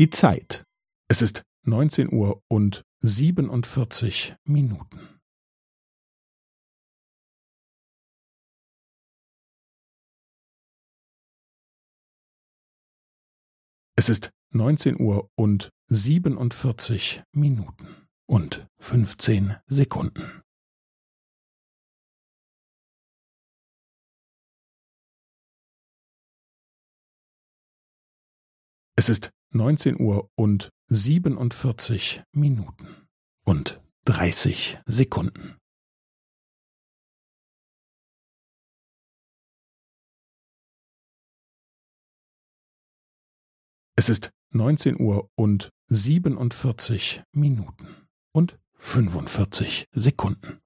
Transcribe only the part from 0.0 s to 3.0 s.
Die Zeit. Es ist neunzehn Uhr und